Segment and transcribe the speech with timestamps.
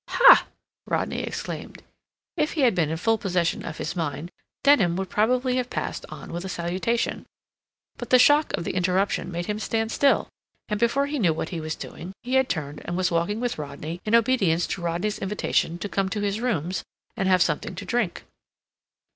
[0.09, 0.47] "Ha!"
[0.87, 1.83] Rodney exclaimed.
[2.35, 4.31] If he had been in full possession of his mind,
[4.63, 7.27] Denham would probably have passed on with a salutation.
[7.97, 10.27] But the shock of the interruption made him stand still,
[10.67, 13.59] and before he knew what he was doing, he had turned and was walking with
[13.59, 16.83] Rodney in obedience to Rodney's invitation to come to his rooms
[17.15, 18.23] and have something to drink.